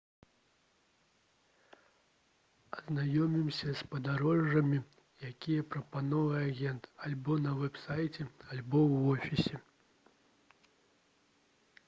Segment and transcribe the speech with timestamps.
[2.77, 4.79] азнаёмцеся з падарожжамі
[5.31, 8.23] якія прапаноўвае агент альбо на вэб-сайце
[8.55, 9.61] альбо ў офісе